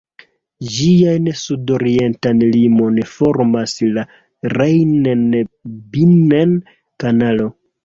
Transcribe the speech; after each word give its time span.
Ĝian 0.77 1.27
sudorientan 1.41 2.41
limon 2.55 2.97
formas 3.11 3.77
la 3.99 4.07
Rhein-Binnen-Kanalo. 4.57 7.51